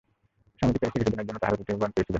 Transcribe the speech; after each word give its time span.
স্বামীজী 0.57 0.77
প্যারিসে 0.81 0.93
কিছুদিনের 0.99 1.27
জন্য 1.27 1.39
তাঁহার 1.41 1.55
আতিথ্য 1.55 1.73
গ্রহণ 1.77 1.91
করিয়াছিলেন। 1.93 2.09